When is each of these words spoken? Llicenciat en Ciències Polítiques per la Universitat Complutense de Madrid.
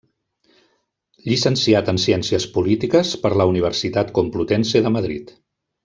Llicenciat 1.25 1.91
en 1.93 2.01
Ciències 2.05 2.47
Polítiques 2.57 3.13
per 3.27 3.33
la 3.43 3.47
Universitat 3.53 4.11
Complutense 4.19 4.83
de 4.89 4.95
Madrid. 4.99 5.37